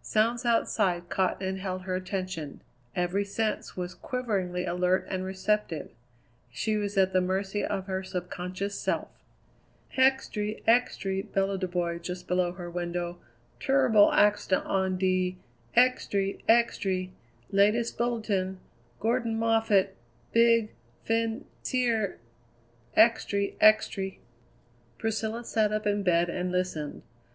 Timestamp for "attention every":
1.94-3.26